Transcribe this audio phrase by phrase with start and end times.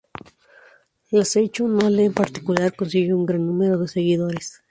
[1.11, 4.59] La Seicho-No-Ie en particular, consiguió gran número de seguidores.